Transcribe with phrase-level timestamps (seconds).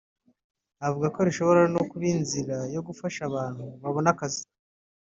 [0.87, 4.43] Avuga ko rishobora no kuba inzira yo gufasha abantu kubona akazi